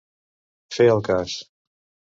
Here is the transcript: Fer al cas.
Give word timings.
Fer 0.77 0.89
al 0.95 1.05
cas. 1.11 1.39